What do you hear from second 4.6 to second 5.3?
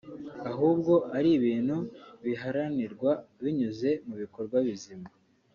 bizima